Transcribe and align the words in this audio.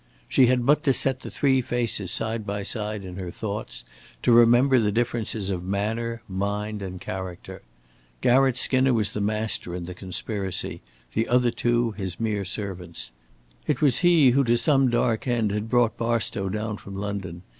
She 0.27 0.47
had 0.47 0.65
but 0.65 0.81
to 0.85 0.93
set 0.93 1.19
the 1.19 1.29
three 1.29 1.61
faces 1.61 2.09
side 2.09 2.43
by 2.43 2.63
side 2.63 3.05
in 3.05 3.17
her 3.17 3.29
thoughts, 3.29 3.83
to 4.23 4.31
remember 4.31 4.79
the 4.79 4.91
differences 4.91 5.51
of 5.51 5.63
manner, 5.63 6.23
mind 6.27 6.81
and 6.81 6.99
character. 6.99 7.61
Garratt 8.19 8.57
Skinner 8.57 8.95
was 8.95 9.11
the 9.11 9.21
master 9.21 9.75
in 9.75 9.85
the 9.85 9.93
conspiracy, 9.93 10.81
the 11.13 11.27
other 11.27 11.51
two 11.51 11.91
his 11.91 12.19
mere 12.19 12.45
servants. 12.45 13.11
It 13.67 13.79
was 13.79 13.99
he 13.99 14.31
who 14.31 14.43
to 14.45 14.57
some 14.57 14.89
dark 14.89 15.27
end 15.27 15.51
had 15.51 15.69
brought 15.69 15.97
Barstow 15.99 16.49
down 16.49 16.77
from 16.77 16.95
London. 16.95 17.43